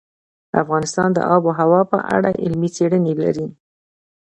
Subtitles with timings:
[0.61, 3.47] افغانستان د آب وهوا په اړه علمي څېړنې لري.